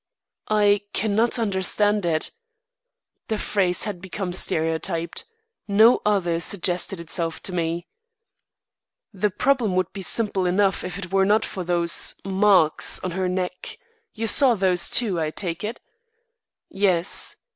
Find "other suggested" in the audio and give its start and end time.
6.03-6.99